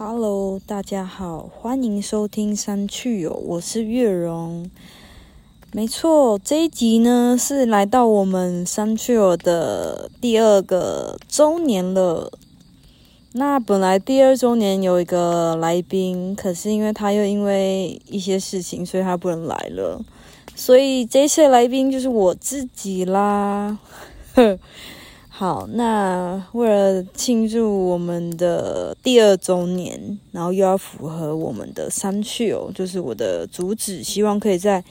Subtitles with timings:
[0.00, 4.70] Hello，大家好，欢迎收听三趣友，我是月荣。
[5.72, 12.30] 没错，这一集呢是来到我们三趣友的第二个周年了。
[13.32, 20.00] 那本来第二周年有一个来宾，可是因为他又因为一些事情，所以他不能来了。
[20.54, 23.76] 所以这一次来宾就是我自己啦。
[25.38, 34.82] 好，那为了庆祝我们的第二周年，然后又要符合我们的三趣哦，就是我的主旨，希望可以在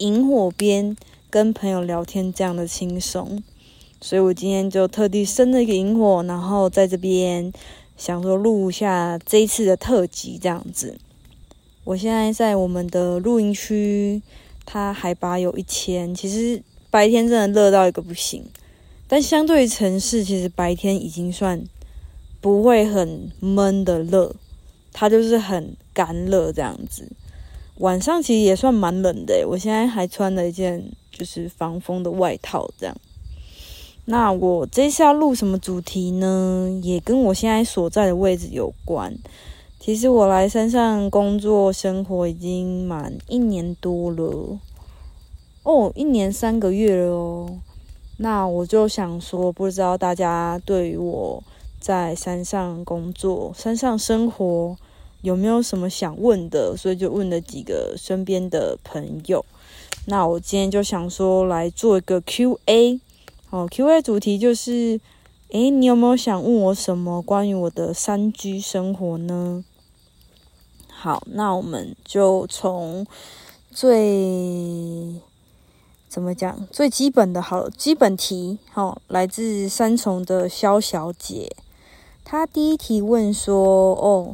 [0.00, 0.94] 萤火边
[1.30, 3.42] 跟朋友聊天这样的轻松，
[3.98, 7.50] 所以我今天就特地生了一个萤火，然后在这边
[7.96, 10.98] 想说录一下这一次的特辑这样子。
[11.84, 14.20] 我现在在我们的露营区，
[14.66, 18.44] 它海拔有一千，其实白天真的热到一个不行。
[19.14, 21.62] 但相对于城市，其实白天已经算
[22.40, 24.34] 不会很闷的热，
[24.92, 27.12] 它就是很干热这样子。
[27.76, 32.96] 晚上其实也算蛮冷的，我现在还穿了一件就是防风的外套这样。
[34.06, 36.80] 那我这次要录什么主题呢？
[36.82, 39.16] 也跟我现在所在的位置有关。
[39.78, 44.58] 其实我来山上工作生活已经满一年多了，
[45.62, 47.60] 哦，一年三个月了哦。
[48.24, 51.42] 那我就想说，不知道大家对于我
[51.78, 54.78] 在山上工作、山上生活
[55.20, 59.44] 有没有什么想问的，所以就问了几个身边的朋友。
[60.06, 62.98] 那我今天就想说来做一个 Q&A，
[63.50, 64.98] 哦，Q&A 主题就是，
[65.50, 69.62] 诶，你有没有想问我什么关于我的山居生活呢？
[70.88, 73.06] 好，那我们就从
[73.70, 75.20] 最。
[76.14, 76.68] 怎么讲？
[76.70, 81.56] 最基本的好基本题，好，来自三重的肖小姐。
[82.24, 84.32] 她第一题问说：“哦，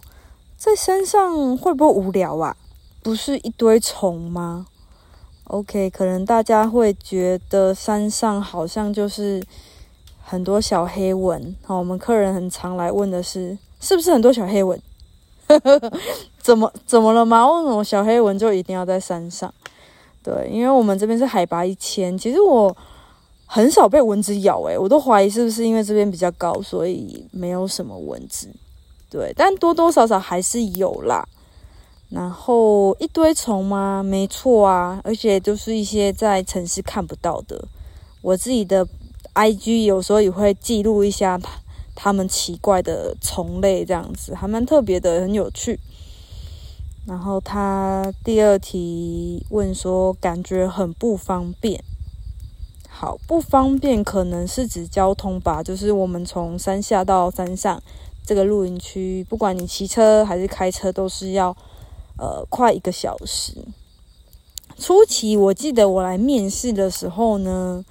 [0.59, 2.55] 在山上会不会无聊啊？
[3.03, 4.67] 不是一堆虫吗
[5.45, 9.43] ？”OK，可能大家会觉得山上好像就是
[10.23, 11.57] 很多小黑蚊。
[11.65, 14.79] 好，我们客人很常来问的是：是不是很多小黑蚊？
[16.43, 17.51] 怎么怎么了吗？
[17.51, 19.55] 为什么小黑蚊就一定要在山上？
[20.23, 22.77] 对，因为我们这边是海拔一千，其实我
[23.47, 28.49] 很少被蚊子咬，诶，我都怀疑是不是因为这边比较高，所以没有什么蚊子。
[29.11, 31.27] 对，但多多少少还是有啦。
[32.11, 34.03] 然后一堆虫吗？
[34.03, 37.65] 没错啊，而且都是一些在城市看不到的。
[38.21, 38.87] 我自己的
[39.35, 41.51] IG 有时候也会记录一下它
[41.95, 45.79] 它们奇怪的虫类，这样子还蛮特别的，很有趣。
[47.10, 51.82] 然后他第二题问说，感觉很不方便。
[52.88, 57.82] 好，不方便可能是指交通吧，就是我们从山下到山上
[58.25, 61.48] 这个露营区，不管你骑车还是开车，都是要
[62.16, 63.54] 呃快一个小时。
[64.78, 67.84] 初期我记得我来面试的时候呢，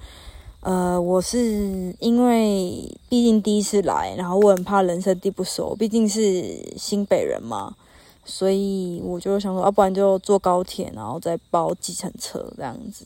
[0.60, 7.76] 呃，我是因为毕竟第一次来，然后我很怕人生地不熟，毕竟是新北人嘛。
[8.30, 13.04] 所以我就想说，要不然就坐高铁，然后再包计程车这样子。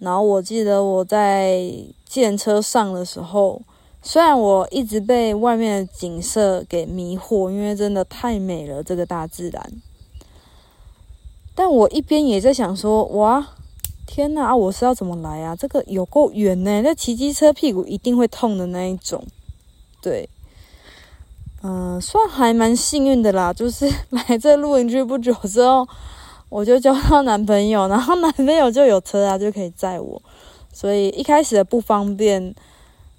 [0.00, 1.56] 然后我记得我在
[2.04, 3.62] 计程车上的时候，
[4.02, 9.72] 虽然我一直被外面的景色给迷惑，因为真的太美了，这个大自然。
[11.54, 13.54] 但我一边也在想说，哇，
[14.04, 15.54] 天呐，我是要怎么来啊？
[15.54, 19.24] 这个有够远呢，那骑机车屁股一定会痛的那一种，
[20.02, 20.28] 对。
[21.66, 25.88] 嗯，算还蛮幸运的啦， 就是来这露营区不久之后，
[26.50, 30.20] 我就交到男朋友，然后男朋友就有车啊，就可以载我。
[30.70, 32.54] 所以一开始的不方便，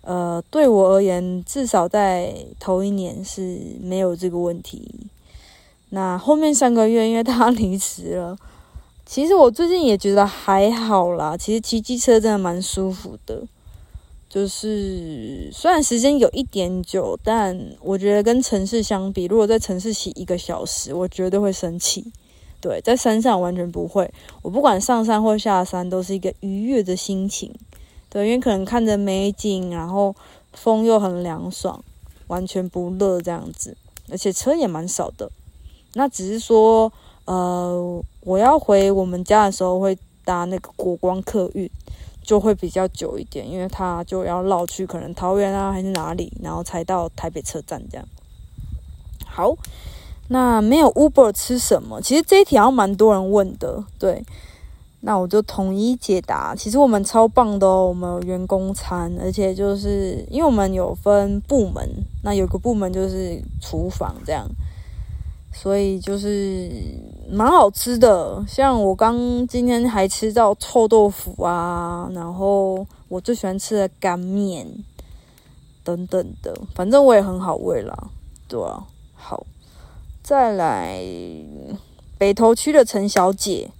[0.01, 5.07] 呃，对我而言，至少在头一年是没有这个问题。
[5.89, 8.37] 那后面三个月，因为他离职了，
[9.07, 11.35] 其实我最近也觉得还好啦。
[11.35, 13.41] 其实骑机车真的蛮舒服的。
[14.35, 22.11] 就是虽然时间有一点久，但我觉得跟城市相比，如果在城市骑一个小时，我绝对会生气。
[22.59, 27.49] 对，在山上完全不会，我不管上山或下山，都是一个愉悦的心情。
[28.09, 30.13] 对，因为可能看着美景，然后
[30.51, 31.81] 风又很凉爽，
[32.27, 33.77] 完全不热这样子，
[34.09, 35.31] 而且车也蛮少的。
[35.93, 36.91] 那只是说，
[37.23, 41.71] 呃，我要回我们家的时候会搭那个国光客运。
[42.25, 48.07] 就会比较久一点，因为他就要绕去可能桃园啊还是哪里，然后才到台北车站这样。
[49.25, 49.55] 好，
[50.29, 52.01] 那没有 Uber 吃什么？
[52.01, 54.23] 其实这一条蛮多人问的，对。
[55.01, 56.55] 那我就统一解答。
[56.55, 61.87] 其实我们超棒的哦，我们有员工餐，而且就是因为我们有分部门，
[62.23, 64.47] 那有个部门就是厨房这样。
[65.57, 66.69] 所以就是
[67.31, 68.43] 蛮好吃的。
[68.45, 74.67] 像我刚今天还吃到臭豆腐啊，然后我最喜欢吃的干面
[75.83, 78.09] 等等的，反正我也很好味啦，
[78.47, 78.85] 对啊。
[79.13, 79.45] 好，
[80.21, 81.01] 再来
[82.17, 83.71] 北投区的陈小姐，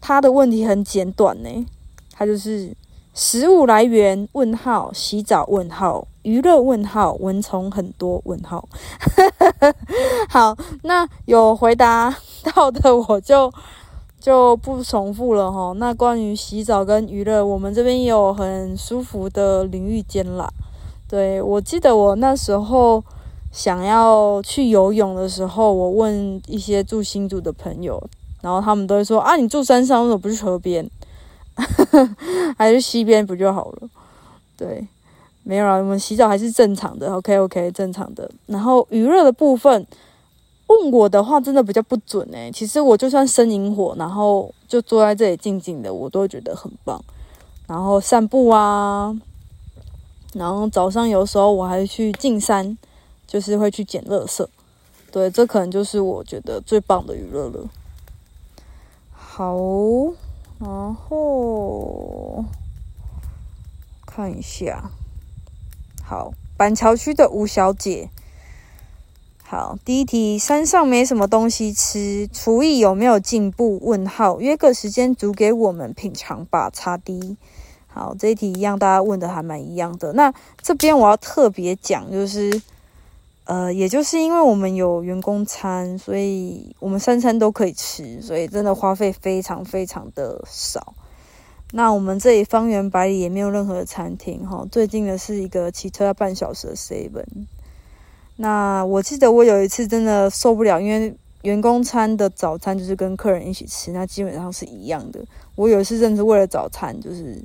[0.00, 1.66] 她的问题很简短呢，
[2.12, 2.76] 她就是
[3.18, 6.06] 食物来源问号洗澡问号。
[6.20, 8.68] 娱乐问号，蚊虫很多问号。
[10.28, 12.14] 好，那有回答
[12.44, 13.50] 到的我就
[14.20, 15.72] 就不重复了哈。
[15.78, 20.52] 那关于洗澡跟娱乐，我们这边有很舒服的淋浴间啦。
[21.08, 23.02] 对我记得我那时候
[23.50, 27.98] 想要去游泳的时候，我问一些住新竹的朋友，
[28.42, 30.90] 然后他们都会说啊，你住山上为什么不去河边，
[32.56, 33.88] 还是西边不就好了？
[34.56, 34.86] 对。
[35.48, 38.28] 没有啊，我们洗澡还是正常的，OK OK，正常的。
[38.46, 39.86] 然后娱乐的部分，
[40.66, 42.50] 问我的话真的比较不准诶。
[42.52, 47.00] 其实我就算生萤火，然后就坐在这里静静的，我都觉得很棒。
[47.68, 49.16] 然后散步啊，
[50.34, 52.76] 然后早上有时候我还去进山，
[53.24, 54.44] 就是会去捡垃圾。
[55.12, 57.68] 对，这可能就是我觉得最棒的娱乐了。
[59.12, 59.54] 好，
[60.58, 62.44] 然后
[64.06, 64.90] 看一下。
[66.02, 68.08] 好，板桥区的吴小姐。
[69.44, 73.78] 好，第一题，山上没什么东西吃，厨艺有没有进步？
[73.82, 76.68] 问号，约个时间煮给我们品尝吧。
[76.68, 77.36] 擦滴。
[77.86, 80.12] 好，这一题一样，大家问的还蛮一样的。
[80.14, 82.60] 那这边我要特别讲，就是，
[83.46, 90.94] 呃，也就是因为我们有员工餐，所以我们三餐都可以吃，所以真的花费非常非常的少。
[91.72, 97.24] 那我们这里方圆百里也没有任何的餐厅哈，最近的是一个骑车要半小时的 seven。
[98.36, 105.24] 那我记得我有一次真的受不了，因为员工餐的早餐就是跟客人一起吃，那基本上是一样的。
[105.54, 107.40] 我有一次甚至为了早餐，就是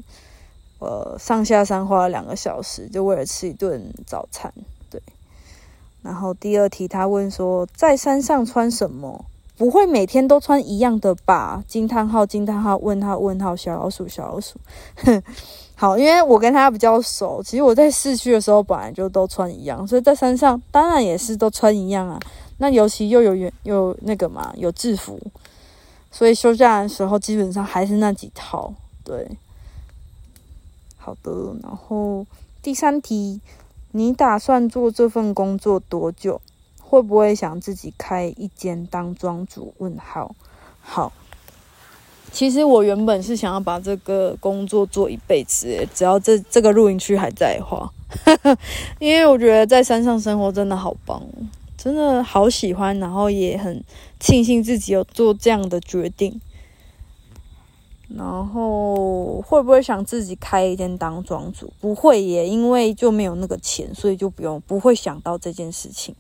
[0.79, 4.51] 呃上下山花了两个小时，就为了吃一顿早餐。
[6.01, 9.25] 然后第二题他问说，在山上穿什么？
[9.57, 11.63] 不会每天都穿一样的吧？
[11.67, 12.25] 惊叹号！
[12.25, 12.75] 惊叹号！
[12.77, 13.19] 问号！
[13.19, 13.55] 问号！
[13.55, 14.07] 小老鼠！
[14.07, 14.57] 小老鼠！
[14.95, 15.21] 哼，
[15.75, 22.19] 好，因为我跟他比较熟，其实我在市区的时候本来就都穿一样，所以在山上当然也是都穿一样啊。
[22.57, 25.19] 那尤其又有有有那个嘛，有制服，
[26.11, 28.73] 所以休假的时候基本上还是那几套。
[29.03, 29.27] 对，
[30.97, 31.31] 好的。
[31.61, 32.25] 然后
[32.63, 33.39] 第三题，
[33.91, 36.41] 你打算做这份工作多久？
[36.79, 39.73] 会不会想自己开一间当庄主？
[39.77, 40.35] 问号。
[40.81, 41.13] 好，
[42.31, 47.89] 其实我原本是想要把这个工作做一辈子，只要这这个露营区还在的话，
[48.99, 51.21] 因为我觉得在山上生活真的好棒，
[51.77, 53.81] 真的好喜欢，然后也很
[54.19, 56.41] 庆幸自己有做这样的决定。
[58.17, 61.71] 然后会不会想自己开一间当庄主？
[61.79, 66.15] 不会耶，因为就没有那个钱，所以就不用不会想到这件事情。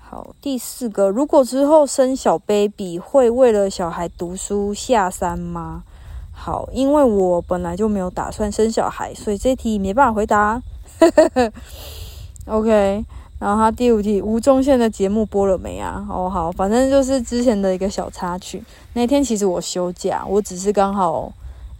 [0.00, 5.82] 好，第四个，如果之后生小 baby，会为了小孩读书下山吗？
[6.30, 10.62] 好，因为我本来就没有打算生小孩，所以这题没办法回答。
[12.46, 13.04] OK，
[13.44, 16.06] 然后他第五题，吴宗宪的节目播了没啊？
[16.08, 18.62] 哦，好，反正就是之前的一个小插曲。
[18.94, 21.30] 那天其实我休假，我只是刚好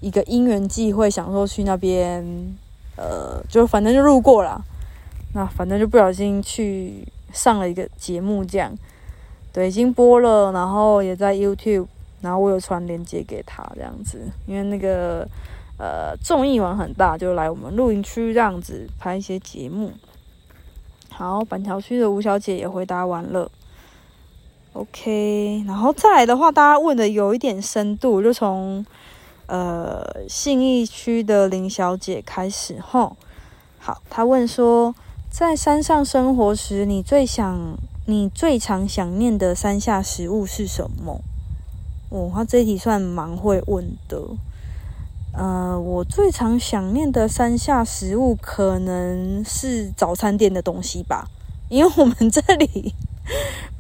[0.00, 2.23] 一个因缘际会，想说去那边，
[2.97, 4.62] 呃，就反正就路过了，
[5.33, 7.09] 那反正就不小心去。
[7.33, 8.73] 上了一个节目，这样
[9.52, 11.88] 对，已经播了，然后也在 YouTube，
[12.21, 15.26] 然后我有传链接给他，这样子，因为那个
[15.76, 19.90] 呃综艺网很大，就来我们露营区这样子拍一些节目。
[21.16, 23.50] 好，板桥区的吴小姐也回答完了
[24.73, 28.85] ，OK，然后再来的话，大家问的有一点深度，就从
[29.47, 33.16] 呃信义区的林小姐开始吼。
[33.78, 34.94] 好，她问说。
[35.30, 41.21] 在山上生活时，你最想、你最常想念的山下食物是什么？
[42.11, 44.23] 哦，她这题算蛮会问的。
[45.36, 51.28] 呃，我最常想念的山下食物可能是早餐店的东西吧，
[51.68, 52.94] 因为我们这里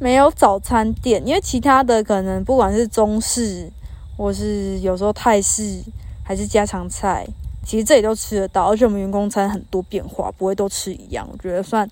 [0.00, 3.70] 没有早餐店，因为其他的可能不管是中式，
[4.16, 5.80] 或是有时候泰式，
[6.24, 7.24] 还是家常菜。
[7.64, 11.88] 其实这里都吃得到，而且我们员工餐很多变化，不会都吃一样，我觉得算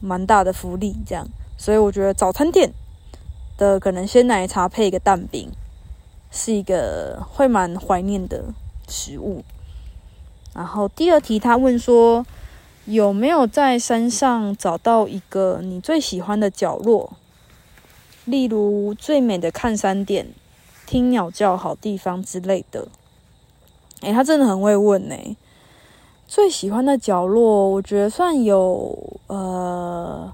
[0.00, 0.96] 蛮大的福利。
[1.04, 1.26] 这样，
[1.58, 2.72] 所以我觉得早餐店
[3.58, 5.50] 的可能鲜奶茶配一个蛋饼，
[6.30, 8.44] 是一个会蛮怀念的
[8.88, 9.44] 食物。
[10.54, 12.24] 然后第二题，他问说
[12.86, 17.12] 有没有在山上找到一个你最喜欢的角落？
[18.24, 20.28] 例如最美的看山点、
[20.86, 22.88] 听鸟叫好地方之类的。
[24.00, 25.14] 诶，他真的很会问呢。
[26.26, 30.32] 最喜欢的角落，我觉得算有呃，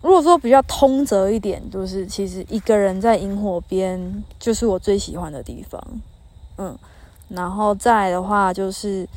[0.00, 5.82] 如果说比较通则一点，就是其实一个人在萤火边，就是我最喜欢的地方。
[6.58, 6.76] 嗯，
[7.28, 9.08] 然后再来的话，就是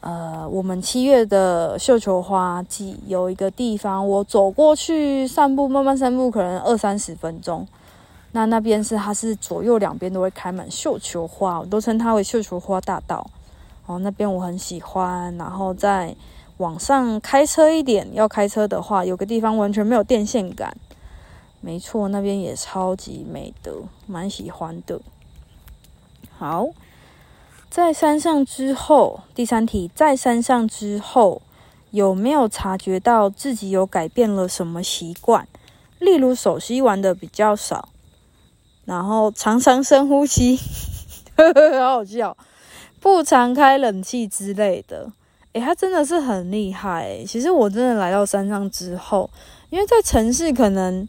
[0.00, 7.66] 呃，我们七月的绣球花季有一个地方，我走过去散步，慢慢散步，可能二三十分钟。
[8.32, 13.26] 那那边是它是左右两边都会开满绣球花，我都称它为绣球花大道。
[13.86, 15.34] 哦，那边我很喜欢。
[15.36, 16.14] 然后再
[16.58, 20.76] 往上开车一点，要开车的话，有个地方完全没有电线杆。
[21.60, 23.72] 没错，那边也超级美的，
[24.06, 25.00] 蛮喜欢的。
[26.38, 26.68] 好，
[27.70, 31.40] 在山上之后，第三题，在山上之后，
[31.90, 35.48] 有没有察觉到自己有改变了什么习惯？
[35.98, 37.88] 例如手机玩的比较少。
[38.84, 40.60] 然后常常深呼吸，
[41.36, 42.36] 呵 呵好好笑，
[43.00, 45.10] 不常开冷气之类的。
[45.54, 47.24] 诶，他真的是很厉害。
[47.26, 49.28] 其实我真的来到山上之后，
[49.70, 51.08] 因为在城市可能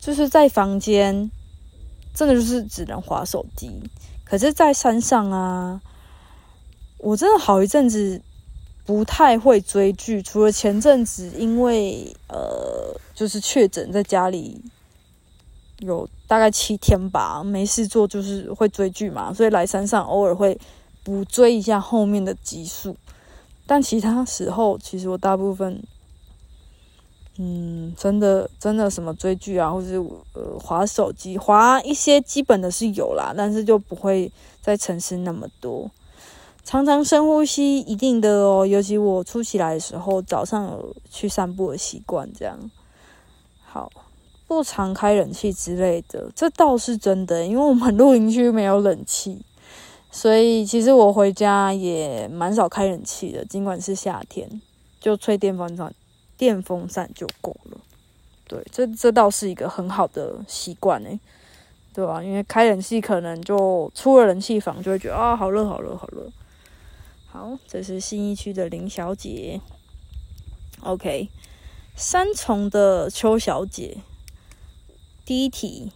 [0.00, 1.30] 就是在房间，
[2.14, 3.70] 真的就是只能划手机。
[4.34, 5.80] 可是，在山上啊，
[6.98, 8.20] 我真的好一阵子
[8.84, 14.60] 不太会追剧，除了前阵子因为呃，就是确诊在家里。
[15.78, 20.58] 有大概七天吧，没事做就是会追剧嘛，所以来山上偶尔会
[21.04, 22.96] 补追一下后面的集数。
[23.66, 25.80] 但其他时候，其实我大部分，
[27.38, 29.96] 嗯，真的真的什么追剧啊，或是
[30.34, 35.90] 呃划手机，划一些基本的是有啦，但是就不会在城市那么多。
[36.64, 42.58] 常常深呼吸，一定的哦，尤其我初起来的时候，早上有去散步的习惯，这样
[43.64, 43.90] 好。
[44.46, 49.42] 不常开冷气之类的，这倒是真的，因为我们露营区没有冷气，
[50.12, 53.42] 所以其实我回家也蛮少开冷气的。
[53.46, 54.60] 尽管是夏天，
[55.00, 55.92] 就吹电风扇，
[56.44, 57.78] 电风扇就够了。
[58.46, 61.18] 对，这这倒是一个很好的习惯诶，
[61.94, 62.22] 对吧？
[62.22, 66.30] 因为开冷气可能就出了冷气房就会觉得啊，好热，好热，好热。
[67.24, 69.58] 好，这是新一区的林小姐。
[70.80, 71.30] OK，
[71.96, 73.96] 三重的邱小姐。
[75.24, 75.90] 第一题，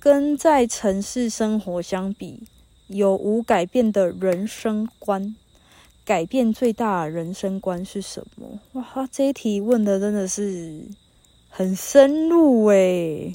[0.00, 2.42] 跟在城市生活相比，
[2.88, 5.36] 有无改变的人生观？
[6.04, 8.58] 改变最大的人生观是什么？
[8.72, 10.82] 哇，这一题问的真的是
[11.48, 13.34] 很深入诶。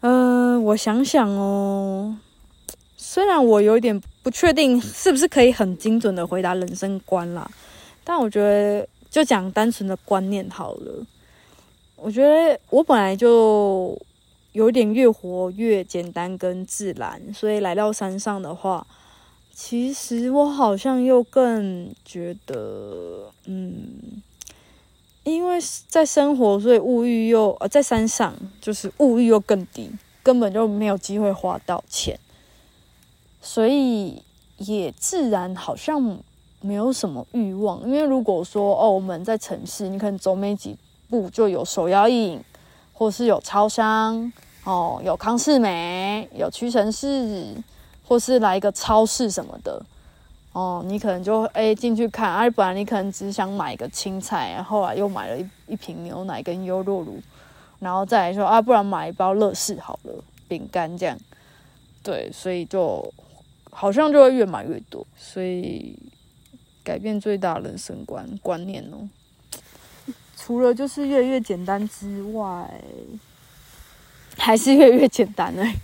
[0.00, 2.18] 嗯， 我想想哦，
[2.96, 7.50] 虽然我有点不确定是不是可以很精准的回答人生观啦，
[8.04, 11.06] 但我觉得就讲单纯的观念好了。
[11.96, 13.96] 我觉得我本来就
[14.52, 18.84] 有点越活越简单跟自然，所以来到山上的话，
[19.64, 24.20] 其实我好像又更觉得，嗯，
[25.22, 29.88] 因为在生活，所以物欲又呃在山上就是物欲又更低，
[30.20, 32.18] 根本就没有机会花到钱，
[33.40, 34.20] 所以
[34.56, 36.18] 也自然好像
[36.60, 37.82] 没有什么欲望。
[37.82, 40.76] 因为如果说哦我们在城市，你可能走没几。
[41.08, 42.42] 步就有手摇饮，
[42.92, 44.32] 或是有超商
[44.64, 47.54] 哦，有康士美，有屈臣氏，
[48.04, 49.82] 或是来一个超市什么的
[50.52, 57.18] 哦，你可能就诶进去看，而本来你可能只想买一个青菜，然后来又买了一一瓶牛奶跟优酪乳，
[57.78, 60.12] 然后再来说啊，不然买一包乐事好了，
[60.48, 61.18] 饼干这样，
[62.02, 63.10] 对，所以就
[63.70, 65.98] 好像就会越买越多，所以
[66.84, 69.08] 改变最大人生观观念哦。
[70.36, 72.68] 除了就是越来越简单之外，
[74.36, 75.76] 还是越来越简单哎，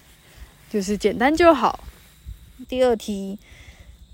[0.69, 1.81] 就是简单就好。
[2.67, 3.39] 第二题，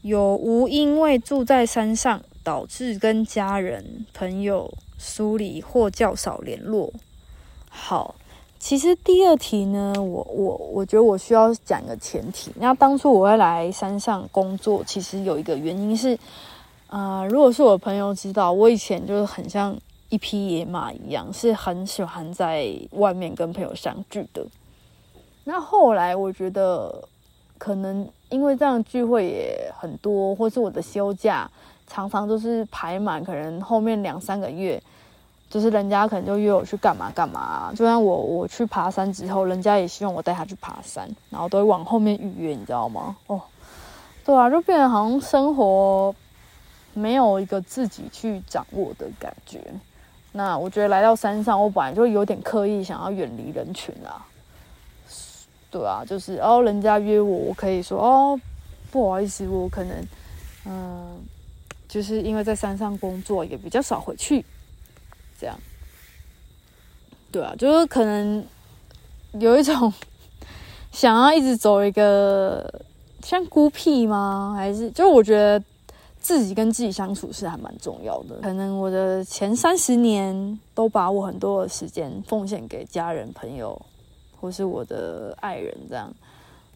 [0.03, 6.93] 有无因为住在山上导致跟家人朋友疏离或较少联络？
[7.69, 8.15] 好，
[8.59, 12.53] 其实第二题呢，我我我觉得我需要讲一个前提。
[12.57, 16.19] 那当初我会来山上工作，其实有一个原因是，
[16.89, 19.77] 啊，如果是我朋友知道，我以前就是很像。
[20.11, 24.47] 一匹野马一样，是很喜欢在外面跟朋友相聚的。
[25.43, 27.09] 那后来我觉得，
[27.59, 31.49] 可能因为这样聚会也很多，或是我的休假
[31.87, 34.83] 常常都是排满，可能后面两三个月，
[35.49, 37.73] 就是人家可能就约我去干嘛干嘛。
[37.77, 43.17] 就像我我去爬山之后，人家也希望我带他去爬山，然后都会往后面预约，你知道吗？
[43.29, 43.41] 哦，
[44.25, 46.13] 对啊，就变得好像生活
[46.93, 49.61] 没有一个自己去掌握的感觉。
[50.33, 54.27] 那我觉得来到山上，我本来就有点刻意想要远离人群啊。
[55.75, 58.41] 对啊，就是哦，人家约我，我可以说哦，
[58.93, 60.07] 不好意思，我可能
[60.67, 61.21] 嗯，
[61.89, 64.45] 就是因为在山上工作，也比较少回去。
[65.37, 65.59] 这样，
[67.33, 68.47] 对啊，就是可能
[69.33, 69.93] 有一种
[70.93, 72.83] 想要一直走一个
[73.25, 74.55] 像孤僻吗？
[74.57, 75.61] 还是就我觉得。
[76.25, 78.37] 自己跟自己相处是还蛮重要的。
[78.41, 83.79] 可能我的前三十年都把我很多的时间奉献给家人、朋友，
[84.45, 86.15] 或是我的爱人这样。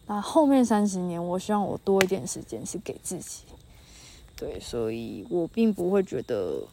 [0.07, 3.43] 那后面三十年，我希望我多一点时间是给自己。
[4.35, 6.63] 对，所以我并不会觉得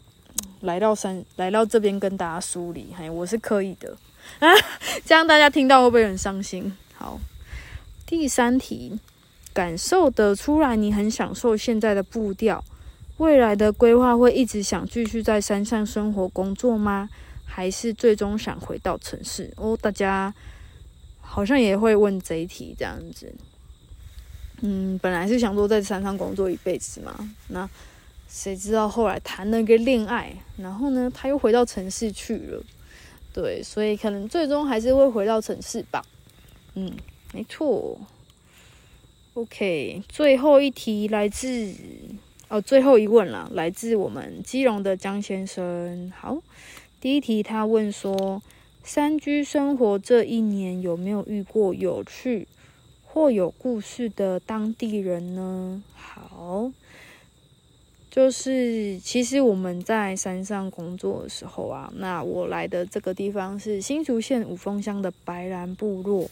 [0.62, 3.94] 来到山来到这边跟大家梳理，嘿，我是可以的
[4.38, 4.48] 啊。
[5.04, 6.74] 这样大家听到会不会很伤心？
[6.94, 7.20] 好，
[8.06, 8.98] 第三题。
[9.52, 12.62] 感受得出来，你很享受现在的步调。
[13.18, 17.08] 未来的规划会一直想继续在山上生活工作吗？
[17.46, 19.50] 还是最终想回到城市？
[19.56, 20.34] 哦，大家
[21.36, 23.30] 好像也会问这一题这样子。
[24.62, 27.68] 嗯，本来是想说在山上工作一辈子嘛，那
[28.26, 32.64] 谁知道后来谈了个恋爱，然后呢，他又回到城市去了。
[33.34, 36.02] 对，所以可能最终还是会回到城市吧。
[36.72, 36.90] 嗯，
[37.34, 38.00] 没错。
[39.34, 41.70] OK，最后一题来自
[42.48, 46.10] 哦，最后一问了，来自我们基隆的江先生。
[46.18, 46.38] 好，
[46.98, 48.42] 第一题他问说，
[48.86, 52.46] 山居生活这一年有没有遇过有趣
[53.04, 55.82] 或有故事的当地人呢？
[55.92, 56.70] 好，
[58.08, 66.30] 就是其实我们在山上工作的时候啊，那我来的这个地方是新竹县五峰乡的白兰部落。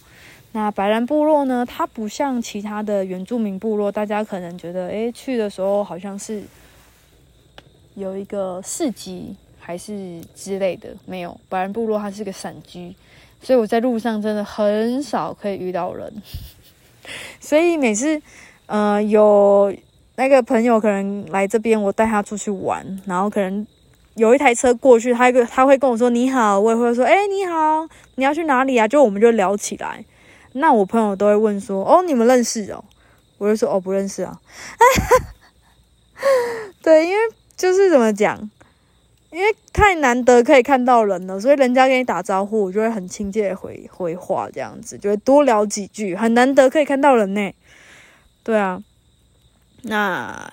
[0.52, 1.66] 那白兰部落呢？
[1.66, 6.44] 它不像其他的原住民部落，大家可能觉得，诶，去的时候好像是
[7.96, 9.34] 有一个市集
[9.64, 11.40] 还是之类的，没有。
[11.48, 12.94] 白兰部落它是个散居，
[13.40, 16.12] 所以我在路上真的很少可以遇到人。
[17.40, 18.20] 所以每次，
[18.66, 19.74] 呃，有
[20.16, 23.66] 那个朋友可能来这边，我带他出去玩，然后可能
[24.16, 28.86] 有一台车过去，他一个他会跟我说你好，我也会说，诶，你好，你要去哪里啊？
[28.86, 30.04] 就我们就聊起来。
[30.52, 32.84] 那我朋友都会问说：“哦，你们认识哦？”
[33.38, 34.38] 我就说：“哦，不认识啊。
[36.80, 37.18] ”对，因为
[37.56, 38.50] 就是怎么讲，
[39.34, 46.14] 因为太难得可以看到人了，所以人家跟你打招呼，我就会很亲切回回话，这样子就会多聊几句。
[46.14, 47.52] 很难得可以看到人呢。
[48.44, 48.80] 对啊，
[49.82, 50.48] 那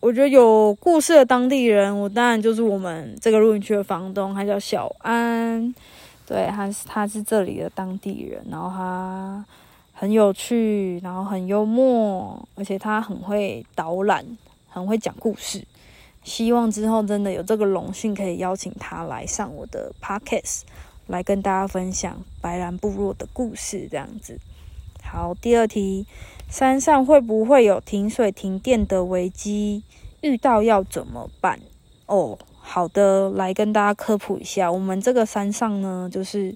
[0.00, 5.74] 我觉得有故事的当地人，我当然就是我们这个露营区的房东，他叫小安。
[6.24, 9.44] 对，他是他是这里的当地人，然后他
[9.92, 14.24] 很有趣，然后很幽默，而且他很会导览，
[14.70, 15.62] 很会讲故事。
[16.28, 20.60] 希望之后真的有这个荣幸，可以邀请他来上我的 podcast，
[21.06, 23.88] 来跟大家分享白兰部落的故事。
[23.90, 24.38] 这样子，
[25.02, 26.06] 好，第二题，
[26.48, 29.82] 山上会不会有停水停电的危机？
[30.20, 31.58] 遇到要怎么办？
[32.06, 32.38] 哦。
[32.70, 36.54] 好的，来跟大家科普一下，我们这个山上呢，就是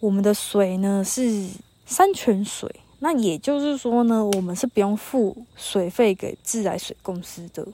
[0.00, 1.48] 我们的水呢是
[1.86, 7.64] 山泉水，那也就是说呢，我们是不用付水费给自来水公司的。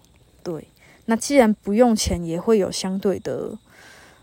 [0.42, 0.66] 对，
[1.06, 3.50] 那既然不用钱，也会有相对的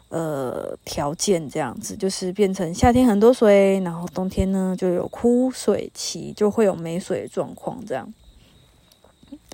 [0.09, 7.83] 呃条件，这样子就是变成夏天很多水，然后冬天呢就有枯水期，就会有没水的状况。
[7.85, 8.13] 这样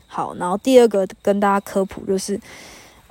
[0.07, 2.39] 好，然后第二个跟大家科普就是。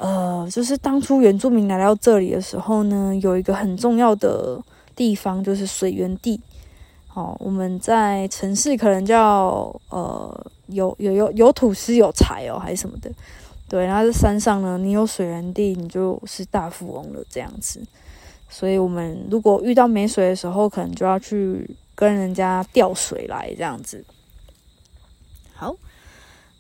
[0.03, 4.59] 呃，就是当初原住民来到这里的时候呢，有一个很重要的
[4.97, 6.41] 地方就是水源地。
[7.15, 13.11] 哦，我们在城市可能叫呃有有有有土司有财哦，还是什么的。
[13.69, 17.81] 对，然后在山上呢，你有水源地，你就是大富翁了这样子。
[18.49, 24.05] 所以，我们如果遇到没水的时候，可能就要去跟人家调水来这样子。
[25.55, 25.77] 好。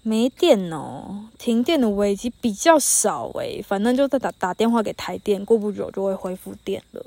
[0.02, 7.04] 没电哦，停电的危机比较少诶，反正就在打打电话给台电，过不久就会恢复电了。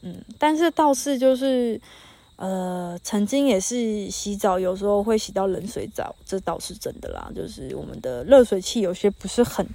[0.00, 1.78] 嗯，但是倒是就是，
[2.36, 7.30] 呃，曾经也是洗澡，有时候会洗到冷水澡，这倒是真的啦。
[7.34, 9.66] 就是我们的热水器有些不是很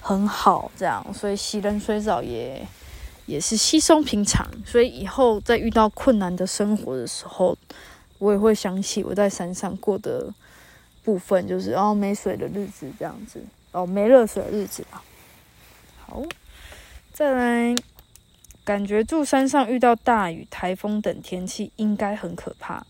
[0.00, 2.66] 很好，这样，所以洗冷水澡也
[3.26, 4.46] 也是稀松平常。
[4.64, 7.56] 所以以后在遇到困难的生活的时候，
[8.18, 10.32] 我也会想起我在山上过的。
[11.04, 13.38] 部分就是哦，没水的日子这样子
[13.72, 15.04] 哦，没热水的日子吧。
[16.06, 16.22] 好，
[17.12, 17.74] 再来，
[18.64, 22.84] 感觉住山上遇到大雨、台风等天气应该很可怕。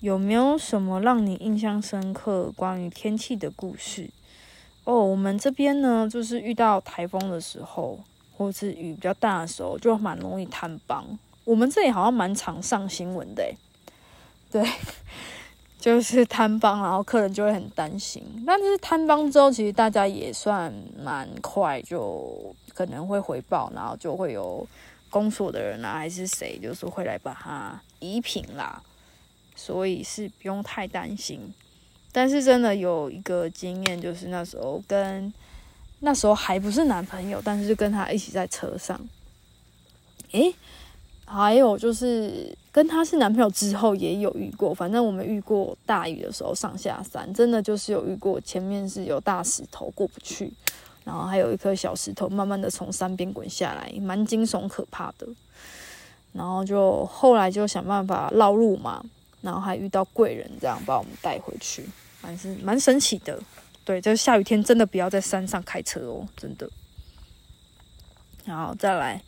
[0.00, 4.10] 有没有什么让你印象深刻关于天气的故事？
[4.84, 7.98] 哦，我们这边呢，就是遇到台风的时候
[8.36, 11.18] 或是雨比较大的时候，就蛮容易坍崩。
[11.44, 13.42] 我们这里好像蛮常上新闻的，
[14.50, 14.62] 对，
[15.80, 18.22] 就是坍崩，然后客人就会很担心。
[18.46, 20.70] 但是坍崩之后，其实大家也算
[21.02, 24.66] 蛮快，就可能会回报，然后就会有
[25.14, 28.82] 公所的人啊，还是谁，就是会来把它移平啦。
[29.54, 31.38] 所以是不用太担心。
[32.10, 35.32] 但是真的有一个经验，就是那时候跟
[36.00, 39.00] 那时候还不是男朋友，但是就跟他一起在车上，
[40.32, 40.52] 诶。
[41.26, 50.52] 还有就是跟他是男朋友之后也有遇过，反正我们遇过大雨的时候上下山，真的就是有遇过前面是有大石头过不去，
[51.04, 55.28] 然后还有一颗小石头慢慢的从山边滚下来，蛮惊悚可怕的。
[56.32, 59.04] 然后就后来就想办法绕路嘛，
[59.42, 61.88] 然后还遇到贵人这样把我们带回去，
[62.20, 63.38] 还是蛮神奇的。
[63.84, 66.68] 对，这下雨天真的不要在山上开车哦，真的。
[68.44, 69.22] 然后再来。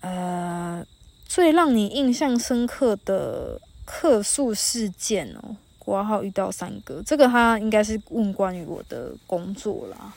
[0.00, 0.82] 呃，
[1.26, 10.14] 最让你印象深刻的客诉事件哦，挂号遇到三个，这个他应该是问关于我的工作啦。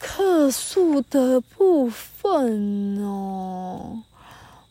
[0.00, 4.02] 客诉的部分哦，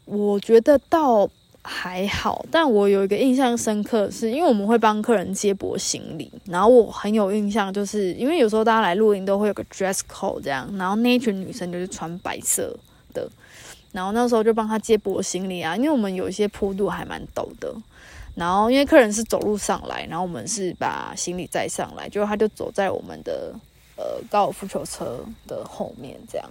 [0.05, 1.29] 我觉得倒
[1.61, 12.75] 还好，但我有一个印象深刻，是因为我们会帮客人接驳行李，然后我很有印象，就是因为有时候大家来露营都会有个 dress code 这样，然后那一群女生就是穿白色
[13.13, 13.29] 的。
[13.91, 17.71] 然后那时候就帮他接驳行李啊，因为我们有一些坡度还蛮陡的。
[18.35, 23.53] 然后因为客人是走路上来，然后我们是把行李载上来，就他就走在我们的
[23.99, 26.49] 呃高尔夫球车的后面，这样。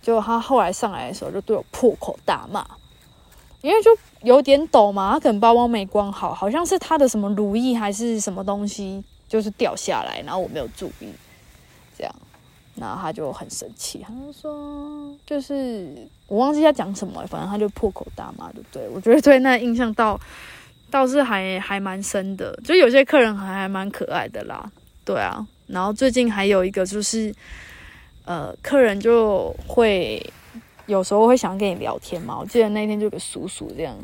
[0.00, 2.66] 就他后来上来的时候，就对我破口大骂，
[3.60, 3.90] 因为就
[4.22, 11.12] 有点陡嘛，他可能包包没关好，好像是他的什么如意还是什么东西，就是掉下来，然后我没有注意，
[11.98, 12.14] 这样。
[12.76, 18.86] 然后他就很生气，他就说：“就是我忘记他讲什么，反正他就破口大骂，对不对？
[18.90, 20.20] 我觉得对那印象倒
[20.90, 24.70] 倒是还还蛮深的，就有些客人还还蛮可爱的啦，
[25.06, 25.46] 对啊。
[25.68, 27.34] 然后最近还有一个就是，
[28.26, 30.22] 呃，客人就会
[30.84, 32.36] 有时候会想跟你聊天嘛。
[32.38, 33.96] 我记得那天就有个叔叔这样，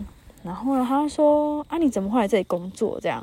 [0.43, 2.99] 然后呢，他说：啊，你怎么会来这里工作？
[3.03, 3.23] 这样，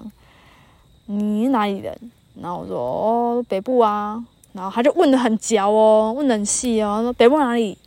[1.07, 1.97] 你是哪里人？
[2.39, 7.77] 然后我说：哦，北部啊。”然后他就问的很焦哦，问的很细哦，说北部哪里？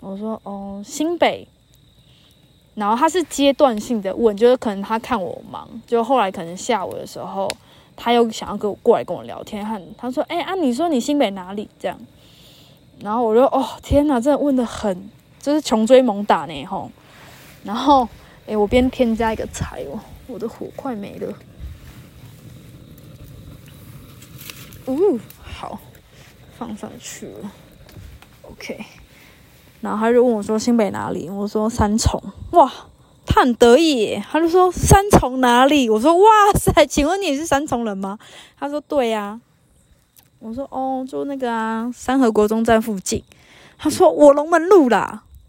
[0.00, 1.46] 我说哦，新北。
[2.74, 7.48] 然后他是阶段性的问，就是可能他看我忙，就后来可能下午的时候，
[7.96, 11.68] 他又想要跟我过来跟我聊天，他他说哎啊，你说你新北哪里？
[11.78, 11.98] 这样，
[13.00, 16.90] 然后我就哦天哪，真的问的很，就是穷追猛打呢吼。
[17.64, 18.08] 然后
[18.46, 21.34] 哎，我边添加一个柴哦，我的火快没了。
[24.86, 25.78] 呜，好。
[26.58, 27.50] 放上去了
[28.42, 28.78] ，OK。
[29.80, 32.72] 然后他就问我说：“新北哪里？”我说：“三重。”哇，
[33.34, 38.18] 他很得意，他就说：“三重哪里？”我说：“哇塞，请问你是三重人吗？”
[38.60, 39.40] 他说：“对呀。”
[40.38, 43.22] 我说：“哦，就那个啊，三河国中站附近。”
[43.78, 45.22] 他说：“我龙门路啦。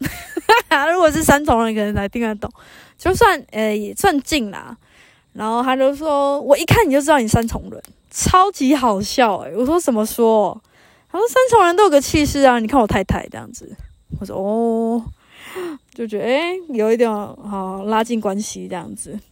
[0.92, 2.50] 如果是三重人，可能才听得懂，
[2.96, 4.74] 就算呃也算近啦。
[5.34, 9.52] 然后他就说：“我一看你就知道你三重人，超级好笑诶。
[9.54, 10.58] 我说：“怎么说？”
[11.12, 13.76] 他说：“三重人都有个气势啊，你看我太太这样子。”
[14.20, 15.04] 我说：“哦，
[15.94, 19.18] 就觉得诶有一点好拉近关系这样子。”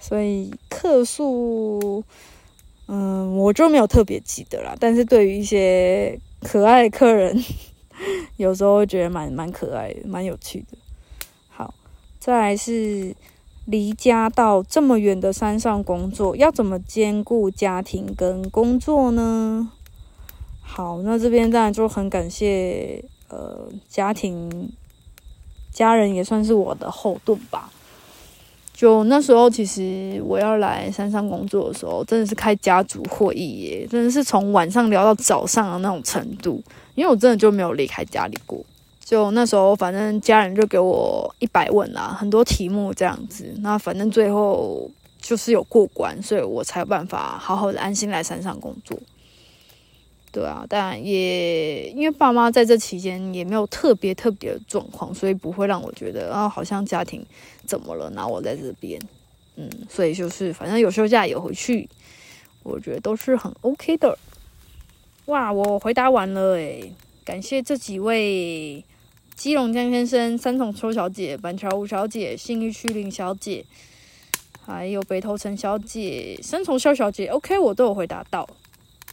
[0.00, 2.02] 所以客数，
[2.86, 4.74] 嗯，我就没有特别记得啦。
[4.78, 7.42] 但是对于一些可爱的客人，
[8.36, 10.76] 有时候会觉得蛮蛮可爱的，蛮有趣的。
[11.48, 11.72] 好，
[12.18, 13.14] 再来是
[13.66, 19.70] 离家到这么远的山上工作，要怎么兼顾家庭跟工作呢？
[20.60, 24.72] 好，那这边当然就很感谢，呃，家庭
[25.72, 27.70] 家人也算是我的后盾吧。
[28.74, 36.60] 就那时候，其实我要来山上工作的时候，真的是开家族会议耶，真的是从晚上聊到早上的那种程度。
[36.94, 38.58] 因为我真的就没有离开家里过。
[39.04, 43.44] 就那时候，反正家人就给我一百问啊，很多题目这样子。
[43.58, 48.98] 那反正最后就是有过关，所以我才有办法好好的安心来山上工作。
[50.32, 57.22] 对啊，但也因为爸妈在这期间也没有特别特别的状况，所以不会让我觉得啊，好像家庭
[57.66, 58.98] 怎么了，拿我在这边，
[59.56, 61.86] 嗯，所以就是反正有休假有回去，
[62.62, 64.18] 我觉得都是很 OK 的。
[65.26, 66.90] 哇，我回答完了诶，
[67.24, 68.82] 感谢这几位：
[69.36, 73.62] 基隆江先生、三重邱小姐、板桥吴小姐、信义区林小姐，
[74.64, 78.48] 还有北投陈小姐、三重肖小姐，OK，我都有回答到。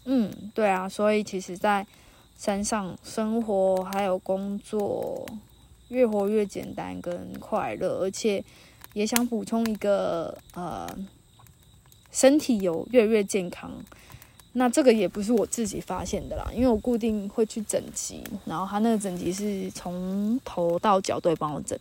[0.05, 1.85] 嗯，对啊，所以其实，在
[2.35, 5.27] 山上生活还有工作
[5.89, 8.43] 越活越简单跟快乐，而且
[8.93, 10.87] 也想补充一个呃，
[12.11, 13.71] 身体有越来越健康。
[14.53, 21.77] 那这个也不是我自己发现的啦，因为我固定会去整脊，然后他那个整脊是从头到脚都帮我整，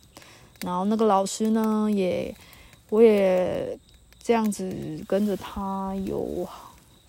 [0.61, 2.35] 然后那个老师呢也
[2.89, 3.75] 我也
[4.21, 6.47] 这样子跟着他有。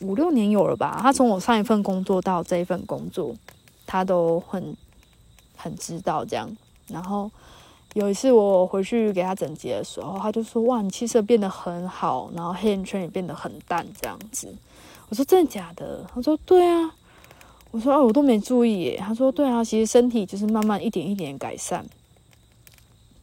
[0.00, 0.98] 五六年有了吧？
[1.02, 3.34] 他从我上一份工作到这一份工作，
[3.86, 4.76] 他都很
[5.56, 6.50] 很知道这样。
[6.88, 7.30] 然后
[7.94, 14.54] 有一次我回去给他整洁的时候，他就说：“哇，你气色变得很好，然后黑眼圈也变得很淡，这样子。”
[15.10, 16.94] 我说：“真的假的？”他说：“对啊。”
[17.72, 21.84] 我说：“哦，我都没注意。”他说：“对啊，其实身体就是慢慢一点一点改善。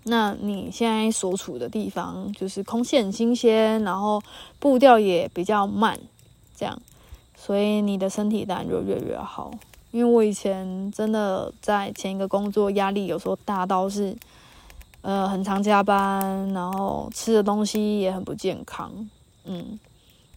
[0.03, 4.21] 那你现在所处的地方就是空气很新鲜，然后
[4.59, 5.99] 步调也比较慢。”
[6.57, 6.81] 这样，
[7.35, 9.51] 所以你的身体当然就越越好。
[9.91, 14.15] 因为我以前真的在前一个工作压力有时候大到是，
[15.01, 18.91] 呃，很常加班，然后吃的东西也很不健康。
[19.45, 19.79] 嗯，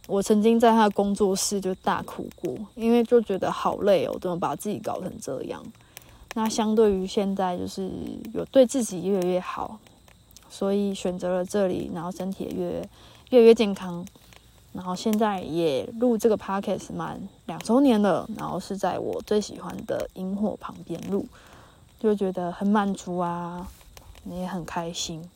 [0.07, 5.61] 我曾经在他的工作室就大哭过，因为就觉得好累哦，怎么把自己搞成这样？
[6.35, 7.91] 那相对于现在，就是
[8.33, 9.81] 有对自己越来越好，
[10.49, 12.89] 所以选择了这里，然后身体也越
[13.31, 14.07] 越越健康。
[14.73, 21.27] 然后现在也录这个 podcast 满两周年了，然后是在我最喜欢的萤火旁边录，
[21.99, 23.67] 就觉得很满足啊，
[24.27, 25.29] 也很开心，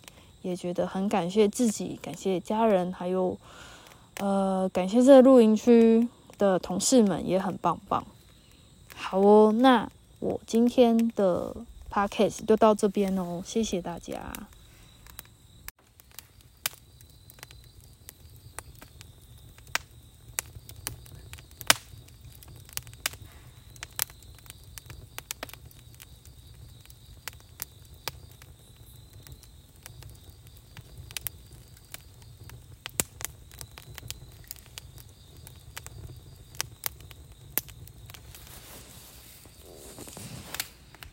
[0.43, 3.37] 也觉得很感谢自己，感谢家人，还有
[4.19, 6.07] 呃感谢这个露营区
[6.39, 8.05] 的同事们也很棒棒。
[8.95, 11.55] 好哦，那我今天的
[11.91, 14.33] podcast 就到这边哦，谢谢大家。